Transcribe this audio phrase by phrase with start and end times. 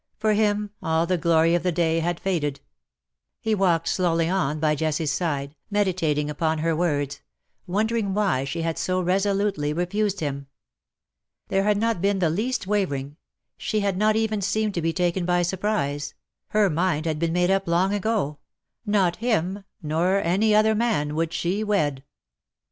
[0.17, 2.59] For him all the glory of the day had faded.
[3.39, 4.67] He walked slowly on 184 IN SOCIETY.
[4.67, 7.21] by Jessicas side, meditating upon her words—
[7.67, 10.47] won dering why she had so resolutely refused him.
[11.49, 13.17] There had been not the least wavering—
[13.57, 16.15] she had not even seemed to be taken by surprise—
[16.47, 18.39] her mind had been made up long ago—
[18.97, 22.03] not him, nor any other man, would she wed.